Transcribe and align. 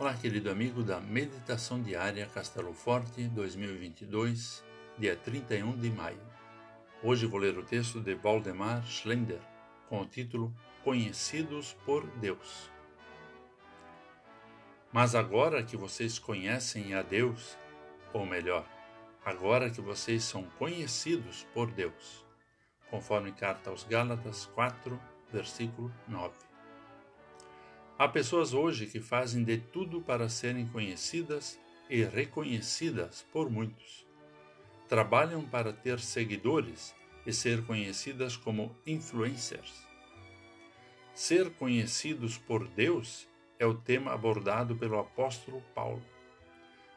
Olá, 0.00 0.14
querido 0.14 0.50
amigo 0.50 0.82
da 0.82 0.98
Meditação 0.98 1.82
Diária 1.82 2.24
Castelo 2.24 2.72
Forte 2.72 3.28
2022, 3.28 4.64
dia 4.96 5.14
31 5.14 5.78
de 5.78 5.90
maio. 5.90 6.22
Hoje 7.02 7.26
vou 7.26 7.38
ler 7.38 7.58
o 7.58 7.62
texto 7.62 8.00
de 8.00 8.14
Waldemar 8.14 8.82
Schlender 8.86 9.42
com 9.90 10.00
o 10.00 10.06
título 10.06 10.56
Conhecidos 10.82 11.76
por 11.84 12.06
Deus. 12.12 12.70
Mas 14.90 15.14
agora 15.14 15.62
que 15.62 15.76
vocês 15.76 16.18
conhecem 16.18 16.94
a 16.94 17.02
Deus, 17.02 17.58
ou 18.14 18.24
melhor, 18.24 18.66
agora 19.22 19.68
que 19.68 19.82
vocês 19.82 20.24
são 20.24 20.44
conhecidos 20.58 21.46
por 21.52 21.70
Deus, 21.70 22.24
conforme 22.88 23.32
carta 23.32 23.68
aos 23.68 23.84
Gálatas 23.84 24.46
4, 24.54 24.98
versículo 25.30 25.92
9. 26.08 26.49
Há 28.00 28.08
pessoas 28.08 28.54
hoje 28.54 28.86
que 28.86 28.98
fazem 28.98 29.44
de 29.44 29.58
tudo 29.58 30.00
para 30.00 30.26
serem 30.26 30.66
conhecidas 30.66 31.60
e 31.90 32.02
reconhecidas 32.02 33.26
por 33.30 33.50
muitos. 33.50 34.06
Trabalham 34.88 35.44
para 35.44 35.70
ter 35.70 36.00
seguidores 36.00 36.94
e 37.26 37.32
ser 37.34 37.62
conhecidas 37.66 38.38
como 38.38 38.74
influencers. 38.86 39.86
Ser 41.12 41.50
conhecidos 41.50 42.38
por 42.38 42.66
Deus 42.68 43.28
é 43.58 43.66
o 43.66 43.74
tema 43.74 44.14
abordado 44.14 44.74
pelo 44.74 44.98
apóstolo 44.98 45.62
Paulo. 45.74 46.02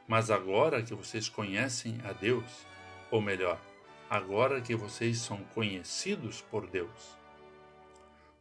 Mas 0.08 0.32
agora 0.32 0.82
que 0.82 0.96
vocês 0.96 1.28
conhecem 1.28 2.00
a 2.06 2.14
Deus, 2.14 2.66
ou 3.12 3.22
melhor, 3.22 3.60
agora 4.10 4.62
que 4.62 4.74
vocês 4.74 5.18
são 5.18 5.44
conhecidos 5.54 6.40
por 6.40 6.66
Deus, 6.66 7.22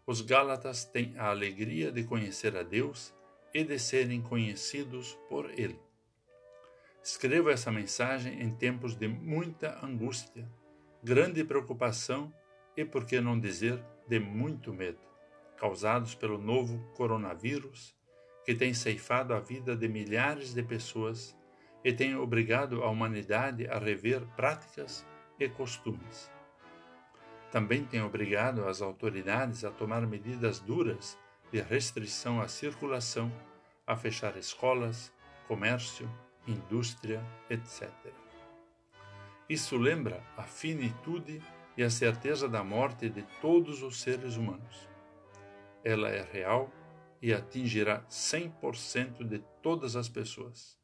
os 0.06 0.20
Gálatas 0.20 0.84
têm 0.84 1.14
a 1.16 1.28
alegria 1.28 1.92
de 1.92 2.02
conhecer 2.04 2.56
a 2.56 2.62
Deus 2.62 3.14
e 3.54 3.62
de 3.62 3.78
serem 3.78 4.20
conhecidos 4.20 5.16
por 5.28 5.50
Ele. 5.50 5.78
Escrevo 7.02 7.50
essa 7.50 7.70
mensagem 7.70 8.42
em 8.42 8.50
tempos 8.54 8.94
de 8.94 9.06
muita 9.06 9.84
angústia, 9.84 10.48
grande 11.02 11.44
preocupação 11.44 12.32
e, 12.76 12.84
por 12.84 13.04
que 13.04 13.20
não 13.20 13.38
dizer, 13.38 13.82
de 14.08 14.18
muito 14.18 14.72
medo, 14.72 15.00
causados 15.56 16.14
pelo 16.14 16.38
novo 16.38 16.78
coronavírus 16.94 17.94
que 18.44 18.54
tem 18.54 18.74
ceifado 18.74 19.34
a 19.34 19.40
vida 19.40 19.76
de 19.76 19.86
milhares 19.86 20.52
de 20.52 20.62
pessoas 20.62 21.36
e 21.84 21.92
tem 21.92 22.16
obrigado 22.16 22.82
a 22.82 22.90
humanidade 22.90 23.68
a 23.68 23.78
rever 23.78 24.26
práticas 24.34 25.06
e 25.38 25.48
costumes 25.48 26.30
também 27.52 27.84
tem 27.84 28.00
obrigado 28.00 28.66
as 28.66 28.80
autoridades 28.80 29.62
a 29.62 29.70
tomar 29.70 30.06
medidas 30.06 30.58
duras 30.58 31.18
de 31.52 31.60
restrição 31.60 32.40
à 32.40 32.48
circulação, 32.48 33.30
a 33.86 33.94
fechar 33.94 34.38
escolas, 34.38 35.12
comércio, 35.46 36.10
indústria, 36.48 37.22
etc. 37.50 37.90
Isso 39.50 39.76
lembra 39.76 40.24
a 40.34 40.44
finitude 40.44 41.42
e 41.76 41.82
a 41.82 41.90
certeza 41.90 42.48
da 42.48 42.64
morte 42.64 43.10
de 43.10 43.22
todos 43.42 43.82
os 43.82 44.00
seres 44.00 44.36
humanos. 44.38 44.88
Ela 45.84 46.08
é 46.08 46.22
real 46.22 46.72
e 47.20 47.34
atingirá 47.34 48.02
100% 48.08 49.24
de 49.24 49.40
todas 49.62 49.94
as 49.94 50.08
pessoas. 50.08 50.78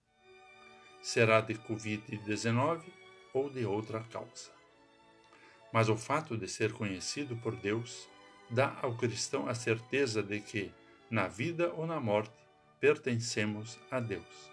Será 1.00 1.40
de 1.40 1.54
Covid-19 1.54 2.82
ou 3.32 3.48
de 3.48 3.64
outra 3.64 4.00
causa. 4.00 4.57
Mas 5.72 5.88
o 5.88 5.96
fato 5.96 6.36
de 6.36 6.48
ser 6.48 6.72
conhecido 6.72 7.36
por 7.36 7.54
Deus 7.54 8.08
dá 8.50 8.78
ao 8.82 8.96
cristão 8.96 9.48
a 9.48 9.54
certeza 9.54 10.22
de 10.22 10.40
que, 10.40 10.72
na 11.10 11.28
vida 11.28 11.72
ou 11.74 11.86
na 11.86 12.00
morte, 12.00 12.32
pertencemos 12.80 13.78
a 13.90 14.00
Deus. 14.00 14.50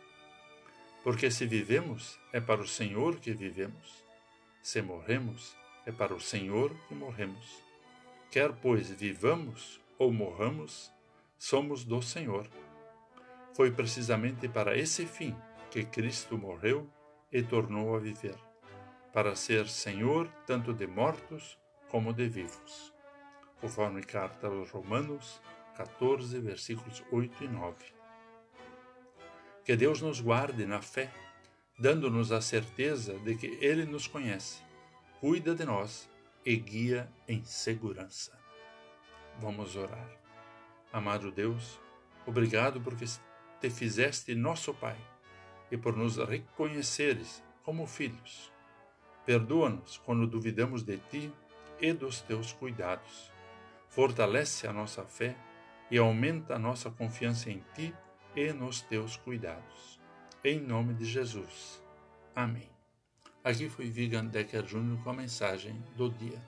Porque 1.04 1.30
se 1.30 1.46
vivemos, 1.46 2.20
é 2.34 2.42
para 2.42 2.62
o 2.62 2.68
Senhor 2.68 3.20
que 3.20 3.32
vivemos. 3.32 4.04
Se 4.62 4.82
morremos, 4.82 5.56
é 5.86 5.92
para 5.92 6.14
o 6.14 6.20
Senhor 6.20 6.76
que 6.88 6.96
morremos. 6.96 7.64
Quer, 8.32 8.52
pois, 8.54 8.90
vivamos 8.90 9.80
ou 9.98 10.12
morramos, 10.12 10.92
somos 11.38 11.86
do 11.86 12.02
Senhor. 12.02 12.48
Foi 13.54 13.72
precisamente 13.72 14.50
para 14.50 14.78
esse 14.78 15.06
fim 15.06 15.36
que 15.70 15.86
Cristo 15.86 16.38
morreu 16.38 16.90
e 17.32 17.42
tornou 17.44 17.96
a 17.96 18.00
viver 18.00 18.36
para 19.16 19.34
ser 19.34 19.70
Senhor 19.70 20.28
tanto 20.46 20.74
de 20.74 20.86
mortos 20.86 21.58
como 21.88 22.12
de 22.12 22.28
vivos. 22.28 22.94
Conforme 23.62 24.04
carta 24.04 24.48
aos 24.48 24.72
Romanos 24.72 25.42
14, 25.78 26.38
versículos 26.42 27.02
8 27.10 27.46
e 27.46 27.48
9. 27.48 27.76
Que 29.64 29.78
Deus 29.78 30.02
nos 30.02 30.20
guarde 30.20 30.66
na 30.66 30.82
fé, 30.82 31.10
dando-nos 31.80 32.34
a 32.34 32.42
certeza 32.42 33.18
de 33.20 33.38
que 33.38 33.58
Ele 33.62 33.86
nos 33.86 34.06
conhece, 34.06 34.62
cuida 35.22 35.56
de 35.56 35.64
nós 35.64 36.10
e 36.46 36.58
guia 36.58 37.10
em 37.26 37.42
segurança. 37.46 38.38
Vamos 39.40 39.78
orar. 39.78 40.10
Amado 40.92 41.32
Deus, 41.32 41.80
obrigado 42.26 42.82
porque 42.82 43.06
te 43.62 43.70
fizeste 43.70 44.36
nosso 44.36 44.74
Pai 44.74 44.98
e 45.72 45.78
por 45.78 45.96
nos 45.96 46.18
reconheceres 46.18 47.42
como 47.64 47.88
filhos. 47.88 48.54
Perdoa-nos 49.26 49.98
quando 49.98 50.28
duvidamos 50.28 50.84
de 50.84 50.98
ti 50.98 51.34
e 51.82 51.92
dos 51.94 52.22
teus 52.22 52.54
cuidados. 52.54 53.32
Fortalece 53.90 54.68
a 54.68 54.74
nossa 54.74 55.04
fé 55.04 55.36
e 55.90 55.98
aumenta 55.98 56.56
a 56.56 56.60
nossa 56.60 56.90
confiança 56.92 57.50
em 57.50 57.64
ti 57.74 57.94
e 58.36 58.52
nos 58.54 58.82
teus 58.82 59.18
cuidados. 59.18 60.00
Em 60.44 60.60
nome 60.60 60.94
de 60.94 61.06
Jesus. 61.06 61.82
Amém. 62.36 62.70
Aqui 63.44 63.70
foi 63.70 63.90
Vigan 63.90 64.26
Decker 64.26 64.64
Jr. 64.64 65.02
com 65.04 65.10
a 65.10 65.14
mensagem 65.14 65.82
do 65.96 66.10
dia. 66.10 66.42